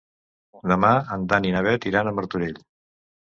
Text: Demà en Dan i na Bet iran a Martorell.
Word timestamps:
Demà 0.71 0.89
en 1.17 1.27
Dan 1.33 1.45
i 1.49 1.53
na 1.57 1.63
Bet 1.69 1.85
iran 1.91 2.09
a 2.09 2.15
Martorell. 2.21 2.57